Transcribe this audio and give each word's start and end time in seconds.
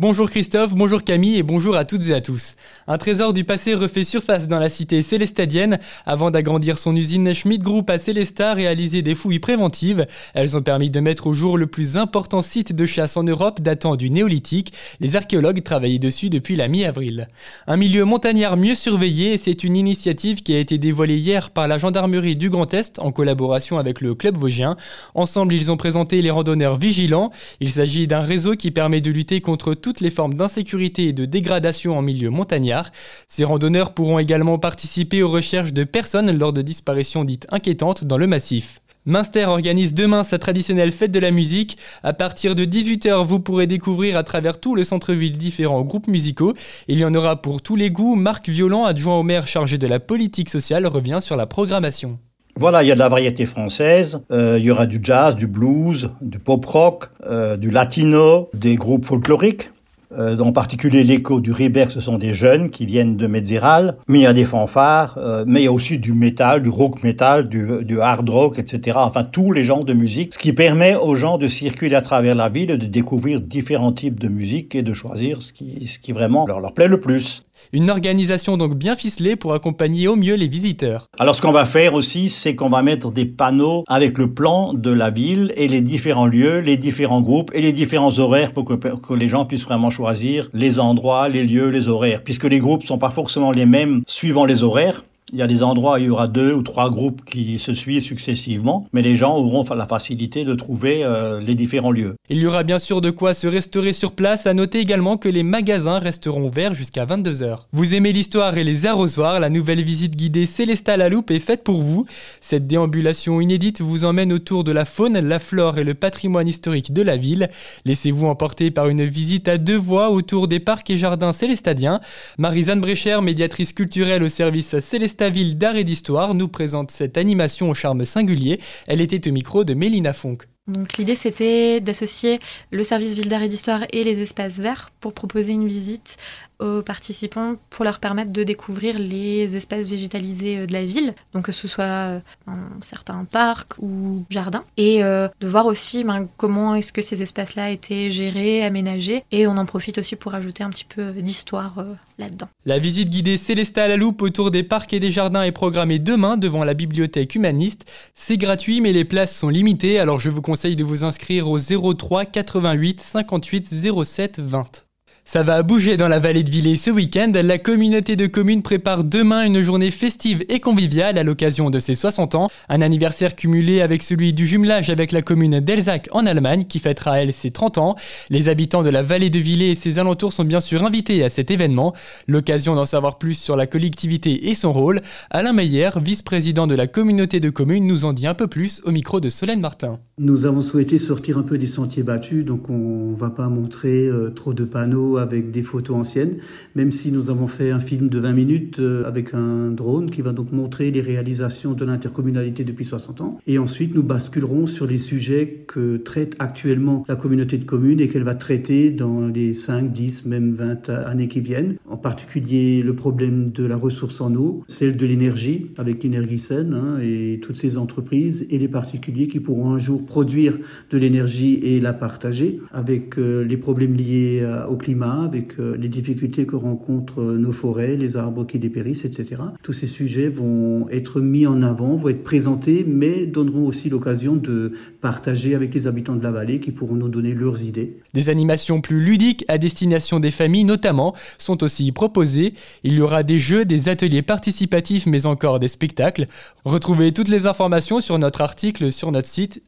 Bonjour 0.00 0.30
Christophe, 0.30 0.76
bonjour 0.76 1.02
Camille 1.02 1.38
et 1.38 1.42
bonjour 1.42 1.74
à 1.74 1.84
toutes 1.84 2.08
et 2.08 2.14
à 2.14 2.20
tous. 2.20 2.54
Un 2.86 2.98
trésor 2.98 3.32
du 3.32 3.42
passé 3.42 3.74
refait 3.74 4.04
surface 4.04 4.46
dans 4.46 4.60
la 4.60 4.70
cité 4.70 5.02
célestadienne. 5.02 5.80
Avant 6.06 6.30
d'agrandir 6.30 6.78
son 6.78 6.94
usine, 6.94 7.34
Schmidt 7.34 7.64
Group 7.64 7.90
à 7.90 7.98
Célestat 7.98 8.54
réalisé 8.54 9.02
des 9.02 9.16
fouilles 9.16 9.40
préventives. 9.40 10.06
Elles 10.34 10.56
ont 10.56 10.62
permis 10.62 10.88
de 10.88 11.00
mettre 11.00 11.26
au 11.26 11.32
jour 11.32 11.58
le 11.58 11.66
plus 11.66 11.96
important 11.96 12.42
site 12.42 12.72
de 12.72 12.86
chasse 12.86 13.16
en 13.16 13.24
Europe 13.24 13.60
datant 13.60 13.96
du 13.96 14.08
néolithique. 14.08 14.72
Les 15.00 15.16
archéologues 15.16 15.64
travaillaient 15.64 15.98
dessus 15.98 16.30
depuis 16.30 16.54
la 16.54 16.68
mi-avril. 16.68 17.26
Un 17.66 17.76
milieu 17.76 18.04
montagnard 18.04 18.56
mieux 18.56 18.76
surveillé, 18.76 19.36
c'est 19.36 19.64
une 19.64 19.74
initiative 19.74 20.44
qui 20.44 20.54
a 20.54 20.60
été 20.60 20.78
dévoilée 20.78 21.18
hier 21.18 21.50
par 21.50 21.66
la 21.66 21.76
gendarmerie 21.76 22.36
du 22.36 22.50
Grand 22.50 22.72
Est 22.72 23.00
en 23.00 23.10
collaboration 23.10 23.78
avec 23.78 24.00
le 24.00 24.14
club 24.14 24.36
vosgien. 24.36 24.76
Ensemble, 25.16 25.54
ils 25.54 25.72
ont 25.72 25.76
présenté 25.76 26.22
les 26.22 26.30
randonneurs 26.30 26.76
vigilants. 26.76 27.32
Il 27.58 27.72
s'agit 27.72 28.06
d'un 28.06 28.22
réseau 28.22 28.54
qui 28.54 28.70
permet 28.70 29.00
de 29.00 29.10
lutter 29.10 29.40
contre 29.40 29.74
tout 29.74 29.87
toutes 29.88 30.02
les 30.02 30.10
formes 30.10 30.34
d'insécurité 30.34 31.04
et 31.04 31.12
de 31.14 31.24
dégradation 31.24 31.96
en 31.96 32.02
milieu 32.02 32.28
montagnard. 32.28 32.90
Ces 33.26 33.44
randonneurs 33.44 33.94
pourront 33.94 34.18
également 34.18 34.58
participer 34.58 35.22
aux 35.22 35.30
recherches 35.30 35.72
de 35.72 35.82
personnes 35.82 36.36
lors 36.36 36.52
de 36.52 36.60
disparitions 36.60 37.24
dites 37.24 37.46
inquiétantes 37.48 38.04
dans 38.04 38.18
le 38.18 38.26
massif. 38.26 38.82
Minster 39.06 39.46
organise 39.46 39.94
demain 39.94 40.24
sa 40.24 40.38
traditionnelle 40.38 40.92
fête 40.92 41.10
de 41.10 41.18
la 41.18 41.30
musique. 41.30 41.78
À 42.02 42.12
partir 42.12 42.54
de 42.54 42.66
18h, 42.66 43.24
vous 43.24 43.40
pourrez 43.40 43.66
découvrir 43.66 44.18
à 44.18 44.24
travers 44.24 44.60
tout 44.60 44.74
le 44.74 44.84
centre-ville 44.84 45.38
différents 45.38 45.80
groupes 45.80 46.06
musicaux. 46.06 46.52
Il 46.86 46.98
y 46.98 47.04
en 47.06 47.14
aura 47.14 47.40
pour 47.40 47.62
tous 47.62 47.74
les 47.74 47.90
goûts. 47.90 48.14
Marc 48.14 48.50
Violent, 48.50 48.84
adjoint 48.84 49.16
au 49.16 49.22
maire 49.22 49.46
chargé 49.46 49.78
de 49.78 49.86
la 49.86 50.00
politique 50.00 50.50
sociale, 50.50 50.86
revient 50.86 51.20
sur 51.22 51.36
la 51.36 51.46
programmation. 51.46 52.18
Voilà, 52.60 52.82
il 52.82 52.88
y 52.88 52.90
a 52.90 52.94
de 52.94 52.98
la 52.98 53.08
variété 53.08 53.46
française, 53.46 54.20
euh, 54.32 54.58
il 54.58 54.64
y 54.64 54.70
aura 54.72 54.86
du 54.86 54.98
jazz, 55.00 55.36
du 55.36 55.46
blues, 55.46 56.10
du 56.20 56.40
pop 56.40 56.66
rock, 56.66 57.04
euh, 57.24 57.56
du 57.56 57.70
latino, 57.70 58.50
des 58.52 58.74
groupes 58.74 59.04
folkloriques. 59.04 59.70
Euh, 60.16 60.38
en 60.38 60.52
particulier 60.52 61.02
l'écho 61.02 61.40
du 61.40 61.52
Ribert, 61.52 61.90
ce 61.90 62.00
sont 62.00 62.16
des 62.16 62.32
jeunes 62.32 62.70
qui 62.70 62.86
viennent 62.86 63.16
de 63.16 63.26
Metzeral, 63.26 63.98
mais 64.08 64.20
il 64.20 64.22
y 64.22 64.26
a 64.26 64.32
des 64.32 64.46
fanfares, 64.46 65.18
euh, 65.18 65.44
mais 65.46 65.60
il 65.60 65.64
y 65.64 65.68
a 65.68 65.72
aussi 65.72 65.98
du 65.98 66.12
métal, 66.12 66.62
du 66.62 66.70
rock 66.70 67.02
métal, 67.02 67.48
du, 67.48 67.84
du, 67.84 68.00
hard 68.00 68.28
rock, 68.28 68.58
etc. 68.58 68.96
Enfin, 69.00 69.24
tous 69.24 69.52
les 69.52 69.64
genres 69.64 69.84
de 69.84 69.92
musique, 69.92 70.32
ce 70.32 70.38
qui 70.38 70.54
permet 70.54 70.94
aux 70.94 71.14
gens 71.14 71.36
de 71.36 71.46
circuler 71.46 71.94
à 71.94 72.00
travers 72.00 72.34
la 72.34 72.48
ville, 72.48 72.68
de 72.68 72.86
découvrir 72.86 73.40
différents 73.40 73.92
types 73.92 74.18
de 74.18 74.28
musique 74.28 74.74
et 74.74 74.82
de 74.82 74.94
choisir 74.94 75.42
ce 75.42 75.52
qui, 75.52 75.86
ce 75.86 75.98
qui 75.98 76.12
vraiment 76.12 76.46
leur 76.46 76.72
plaît 76.72 76.88
le 76.88 77.00
plus. 77.00 77.44
Une 77.72 77.90
organisation 77.90 78.56
donc 78.56 78.74
bien 78.74 78.96
ficelée 78.96 79.36
pour 79.36 79.54
accompagner 79.54 80.08
au 80.08 80.16
mieux 80.16 80.34
les 80.34 80.48
visiteurs. 80.48 81.06
Alors 81.18 81.34
ce 81.34 81.42
qu'on 81.42 81.52
va 81.52 81.64
faire 81.64 81.94
aussi, 81.94 82.30
c'est 82.30 82.54
qu'on 82.54 82.70
va 82.70 82.82
mettre 82.82 83.10
des 83.10 83.24
panneaux 83.24 83.84
avec 83.86 84.18
le 84.18 84.32
plan 84.32 84.72
de 84.72 84.90
la 84.90 85.10
ville 85.10 85.52
et 85.56 85.68
les 85.68 85.80
différents 85.80 86.26
lieux, 86.26 86.60
les 86.60 86.76
différents 86.76 87.20
groupes 87.20 87.50
et 87.54 87.60
les 87.60 87.72
différents 87.72 88.18
horaires 88.18 88.52
pour 88.52 88.64
que, 88.64 89.14
les 89.14 89.28
gens 89.28 89.44
puissent 89.44 89.64
vraiment 89.64 89.90
choisir 89.90 90.48
les 90.54 90.78
endroits, 90.78 91.28
les 91.28 91.42
lieux, 91.42 91.68
les 91.68 91.88
horaires. 91.88 92.22
Puisque 92.22 92.44
les 92.44 92.58
groupes 92.58 92.84
sont 92.84 92.98
pas 92.98 93.10
forcément 93.10 93.50
les 93.50 93.66
mêmes 93.66 94.02
suivant 94.06 94.44
les 94.44 94.62
horaires. 94.62 95.04
Il 95.32 95.38
y 95.38 95.42
a 95.42 95.46
des 95.46 95.62
endroits 95.62 95.94
où 95.94 95.98
il 95.98 96.04
y 96.04 96.10
aura 96.10 96.26
deux 96.26 96.54
ou 96.54 96.62
trois 96.62 96.90
groupes 96.90 97.24
qui 97.24 97.58
se 97.58 97.74
suivent 97.74 98.02
successivement, 98.02 98.86
mais 98.92 99.02
les 99.02 99.14
gens 99.14 99.36
auront 99.36 99.64
la 99.74 99.86
facilité 99.86 100.44
de 100.44 100.54
trouver 100.54 101.04
euh, 101.04 101.40
les 101.40 101.54
différents 101.54 101.90
lieux. 101.90 102.14
Il 102.30 102.38
y 102.38 102.46
aura 102.46 102.62
bien 102.62 102.78
sûr 102.78 103.00
de 103.00 103.10
quoi 103.10 103.34
se 103.34 103.46
restaurer 103.46 103.92
sur 103.92 104.12
place. 104.12 104.46
À 104.46 104.54
noter 104.54 104.78
également 104.78 105.16
que 105.16 105.28
les 105.28 105.42
magasins 105.42 105.98
resteront 105.98 106.46
ouverts 106.46 106.74
jusqu'à 106.74 107.04
22h. 107.04 107.66
Vous 107.72 107.94
aimez 107.94 108.12
l'histoire 108.12 108.56
et 108.56 108.64
les 108.64 108.86
arrosoirs 108.86 109.40
La 109.40 109.50
nouvelle 109.50 109.82
visite 109.84 110.16
guidée 110.16 110.46
Célesta 110.46 110.96
la 110.96 111.08
Loupe 111.08 111.30
est 111.30 111.40
faite 111.40 111.64
pour 111.64 111.82
vous. 111.82 112.06
Cette 112.40 112.66
déambulation 112.66 113.40
inédite 113.40 113.82
vous 113.82 114.04
emmène 114.04 114.32
autour 114.32 114.64
de 114.64 114.72
la 114.72 114.84
faune, 114.84 115.18
la 115.18 115.38
flore 115.38 115.78
et 115.78 115.84
le 115.84 115.94
patrimoine 115.94 116.48
historique 116.48 116.92
de 116.92 117.02
la 117.02 117.16
ville. 117.16 117.50
Laissez-vous 117.84 118.26
emporter 118.26 118.70
par 118.70 118.88
une 118.88 119.04
visite 119.04 119.48
à 119.48 119.58
deux 119.58 119.76
voies 119.76 120.10
autour 120.10 120.48
des 120.48 120.60
parcs 120.60 120.88
et 120.90 120.98
jardins 120.98 121.32
célestadiens. 121.32 122.00
Marie-Anne 122.38 122.80
Brecher, 122.80 123.20
médiatrice 123.20 123.72
culturelle 123.72 124.22
au 124.22 124.28
service 124.28 124.78
Célestat 124.78 125.17
ville 125.28 125.58
d'art 125.58 125.76
et 125.76 125.84
d'histoire 125.84 126.34
nous 126.34 126.48
présente 126.48 126.90
cette 126.90 127.18
animation 127.18 127.70
au 127.70 127.74
charme 127.74 128.04
singulier. 128.04 128.60
Elle 128.86 129.00
était 129.00 129.28
au 129.28 129.32
micro 129.32 129.64
de 129.64 129.74
Mélina 129.74 130.12
Fonck. 130.12 130.44
Donc 130.68 130.98
l'idée 130.98 131.14
c'était 131.14 131.80
d'associer 131.80 132.40
le 132.70 132.84
service 132.84 133.14
ville 133.14 133.28
d'art 133.28 133.42
et 133.42 133.48
d'histoire 133.48 133.86
et 133.90 134.04
les 134.04 134.20
espaces 134.20 134.58
verts 134.58 134.90
pour 135.00 135.14
proposer 135.14 135.52
une 135.52 135.66
visite 135.66 136.18
aux 136.58 136.82
participants 136.82 137.54
pour 137.70 137.84
leur 137.84 138.00
permettre 138.00 138.32
de 138.32 138.42
découvrir 138.42 138.98
les 138.98 139.56
espaces 139.56 139.86
végétalisés 139.86 140.58
euh, 140.58 140.66
de 140.66 140.72
la 140.72 140.84
ville, 140.84 141.14
donc 141.32 141.44
que 141.44 141.52
ce 141.52 141.68
soit 141.68 141.84
euh, 141.84 142.20
un 142.46 142.80
certain 142.80 143.24
parc 143.24 143.74
ou 143.78 144.24
jardin, 144.30 144.64
et 144.76 145.04
euh, 145.04 145.28
de 145.40 145.48
voir 145.48 145.66
aussi 145.66 146.04
ben, 146.04 146.28
comment 146.36 146.74
est-ce 146.74 146.92
que 146.92 147.02
ces 147.02 147.22
espaces-là 147.22 147.70
étaient 147.70 148.10
gérés, 148.10 148.64
aménagés, 148.64 149.24
et 149.30 149.46
on 149.46 149.56
en 149.56 149.66
profite 149.66 149.98
aussi 149.98 150.16
pour 150.16 150.34
ajouter 150.34 150.64
un 150.64 150.70
petit 150.70 150.84
peu 150.84 151.12
d'histoire 151.12 151.76
là-dedans. 152.18 152.48
La 152.66 152.78
visite 152.78 153.10
guidée 153.10 153.36
Célesta 153.36 153.84
à 153.84 153.88
la 153.88 153.96
loupe 153.96 154.22
autour 154.22 154.50
des 154.50 154.62
parcs 154.62 154.92
et 154.92 155.00
des 155.00 155.10
jardins 155.10 155.42
est 155.42 155.52
programmée 155.52 155.98
demain 155.98 156.36
devant 156.36 156.64
la 156.64 156.74
bibliothèque 156.74 157.34
humaniste. 157.34 157.84
C'est 158.14 158.36
gratuit 158.36 158.80
mais 158.80 158.92
les 158.92 159.04
places 159.04 159.36
sont 159.36 159.48
limitées, 159.48 159.98
alors 159.98 160.18
je 160.18 160.30
vous 160.30 160.42
conseille 160.42 160.76
de 160.76 160.84
vous 160.84 161.04
inscrire 161.04 161.48
au 161.48 161.58
03 161.58 162.24
88 162.24 163.00
58 163.00 163.74
07 164.04 164.40
20. 164.40 164.87
Ça 165.30 165.42
va 165.42 165.62
bouger 165.62 165.98
dans 165.98 166.08
la 166.08 166.20
vallée 166.20 166.42
de 166.42 166.50
Villers 166.50 166.78
ce 166.78 166.90
week-end. 166.90 167.30
La 167.34 167.58
communauté 167.58 168.16
de 168.16 168.26
communes 168.26 168.62
prépare 168.62 169.04
demain 169.04 169.44
une 169.44 169.60
journée 169.60 169.90
festive 169.90 170.42
et 170.48 170.58
conviviale 170.58 171.18
à 171.18 171.22
l'occasion 171.22 171.68
de 171.68 171.80
ses 171.80 171.96
60 171.96 172.34
ans. 172.34 172.48
Un 172.70 172.80
anniversaire 172.80 173.36
cumulé 173.36 173.82
avec 173.82 174.02
celui 174.02 174.32
du 174.32 174.46
jumelage 174.46 174.88
avec 174.88 175.12
la 175.12 175.20
commune 175.20 175.60
d'Elzac 175.60 176.08
en 176.12 176.24
Allemagne 176.24 176.64
qui 176.64 176.78
fêtera 176.78 177.20
elle 177.20 177.34
ses 177.34 177.50
30 177.50 177.76
ans. 177.76 177.96
Les 178.30 178.48
habitants 178.48 178.82
de 178.82 178.88
la 178.88 179.02
vallée 179.02 179.28
de 179.28 179.38
Villers 179.38 179.72
et 179.72 179.76
ses 179.76 179.98
alentours 179.98 180.32
sont 180.32 180.44
bien 180.44 180.62
sûr 180.62 180.82
invités 180.82 181.22
à 181.22 181.28
cet 181.28 181.50
événement. 181.50 181.92
L'occasion 182.26 182.74
d'en 182.74 182.86
savoir 182.86 183.18
plus 183.18 183.34
sur 183.34 183.54
la 183.54 183.66
collectivité 183.66 184.48
et 184.48 184.54
son 184.54 184.72
rôle. 184.72 185.02
Alain 185.28 185.52
Meyer, 185.52 185.90
vice-président 186.02 186.66
de 186.66 186.74
la 186.74 186.86
communauté 186.86 187.38
de 187.38 187.50
communes, 187.50 187.86
nous 187.86 188.06
en 188.06 188.14
dit 188.14 188.26
un 188.26 188.32
peu 188.32 188.46
plus 188.46 188.80
au 188.84 188.92
micro 188.92 189.20
de 189.20 189.28
Solène 189.28 189.60
Martin. 189.60 190.00
Nous 190.20 190.46
avons 190.46 190.62
souhaité 190.62 190.98
sortir 190.98 191.38
un 191.38 191.44
peu 191.44 191.58
des 191.58 191.68
sentiers 191.68 192.02
battus, 192.02 192.44
donc 192.44 192.68
on 192.70 193.12
ne 193.12 193.14
va 193.14 193.30
pas 193.30 193.46
montrer 193.48 194.08
euh, 194.08 194.30
trop 194.30 194.52
de 194.52 194.64
panneaux 194.64 195.16
avec 195.16 195.52
des 195.52 195.62
photos 195.62 195.94
anciennes, 195.94 196.38
même 196.74 196.90
si 196.90 197.12
nous 197.12 197.30
avons 197.30 197.46
fait 197.46 197.70
un 197.70 197.78
film 197.78 198.08
de 198.08 198.18
20 198.18 198.32
minutes 198.32 198.80
euh, 198.80 199.04
avec 199.04 199.32
un 199.32 199.70
drone 199.70 200.10
qui 200.10 200.20
va 200.20 200.32
donc 200.32 200.50
montrer 200.50 200.90
les 200.90 201.02
réalisations 201.02 201.72
de 201.72 201.84
l'intercommunalité 201.84 202.64
depuis 202.64 202.84
60 202.84 203.20
ans. 203.20 203.38
Et 203.46 203.58
ensuite, 203.58 203.94
nous 203.94 204.02
basculerons 204.02 204.66
sur 204.66 204.88
les 204.88 204.98
sujets 204.98 205.64
que 205.68 205.98
traite 205.98 206.34
actuellement 206.40 207.04
la 207.08 207.14
communauté 207.14 207.56
de 207.56 207.64
communes 207.64 208.00
et 208.00 208.08
qu'elle 208.08 208.24
va 208.24 208.34
traiter 208.34 208.90
dans 208.90 209.28
les 209.28 209.54
5, 209.54 209.92
10, 209.92 210.26
même 210.26 210.52
20 210.52 210.88
années 210.88 211.28
qui 211.28 211.40
viennent. 211.40 211.76
En 211.88 211.96
particulier, 211.96 212.82
le 212.82 212.96
problème 212.96 213.52
de 213.52 213.64
la 213.64 213.76
ressource 213.76 214.20
en 214.20 214.34
eau, 214.34 214.64
celle 214.66 214.96
de 214.96 215.06
l'énergie 215.06 215.70
avec 215.76 216.04
Energysen 216.04 216.74
hein, 216.74 216.98
et 217.00 217.38
toutes 217.40 217.56
ces 217.56 217.78
entreprises 217.78 218.48
et 218.50 218.58
les 218.58 218.66
particuliers 218.66 219.28
qui 219.28 219.38
pourront 219.38 219.70
un 219.70 219.78
jour 219.78 220.07
produire 220.08 220.58
de 220.90 220.98
l'énergie 220.98 221.54
et 221.62 221.80
la 221.80 221.92
partager 221.92 222.60
avec 222.72 223.18
euh, 223.18 223.44
les 223.44 223.56
problèmes 223.56 223.94
liés 223.94 224.40
euh, 224.42 224.66
au 224.66 224.76
climat 224.76 225.22
avec 225.22 225.60
euh, 225.60 225.76
les 225.76 225.88
difficultés 225.88 226.46
que 226.46 226.56
rencontrent 226.56 227.22
nos 227.22 227.52
forêts, 227.52 227.96
les 227.96 228.16
arbres 228.16 228.46
qui 228.46 228.58
dépérissent, 228.58 229.04
etc. 229.04 229.42
Tous 229.62 229.72
ces 229.72 229.86
sujets 229.86 230.28
vont 230.28 230.88
être 230.90 231.20
mis 231.20 231.46
en 231.46 231.62
avant, 231.62 231.96
vont 231.96 232.08
être 232.08 232.24
présentés, 232.24 232.84
mais 232.86 233.26
donneront 233.26 233.66
aussi 233.66 233.90
l'occasion 233.90 234.34
de 234.34 234.72
partager 235.00 235.54
avec 235.54 235.74
les 235.74 235.86
habitants 235.86 236.16
de 236.16 236.22
la 236.22 236.30
vallée 236.30 236.58
qui 236.58 236.72
pourront 236.72 236.94
nous 236.94 237.08
donner 237.08 237.34
leurs 237.34 237.62
idées. 237.62 237.98
Des 238.14 238.30
animations 238.30 238.80
plus 238.80 239.00
ludiques 239.00 239.44
à 239.48 239.58
destination 239.58 240.20
des 240.20 240.30
familles 240.30 240.64
notamment 240.64 241.14
sont 241.36 241.62
aussi 241.62 241.92
proposées. 241.92 242.54
Il 242.82 242.94
y 242.94 243.00
aura 243.00 243.22
des 243.22 243.38
jeux, 243.38 243.64
des 243.64 243.88
ateliers 243.88 244.22
participatifs, 244.22 245.06
mais 245.06 245.26
encore 245.26 245.60
des 245.60 245.68
spectacles. 245.68 246.26
Retrouvez 246.64 247.12
toutes 247.12 247.28
les 247.28 247.46
informations 247.46 248.00
sur 248.00 248.18
notre 248.18 248.40
article 248.40 248.90
sur 248.90 249.12
notre 249.12 249.28
site 249.28 249.62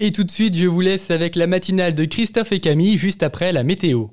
Et 0.00 0.12
tout 0.12 0.24
de 0.24 0.30
suite, 0.30 0.56
je 0.56 0.66
vous 0.66 0.80
laisse 0.80 1.10
avec 1.10 1.36
la 1.36 1.46
matinale 1.46 1.94
de 1.94 2.04
Christophe 2.04 2.52
et 2.52 2.60
Camille 2.60 2.98
juste 2.98 3.22
après 3.22 3.52
la 3.52 3.62
météo. 3.62 4.08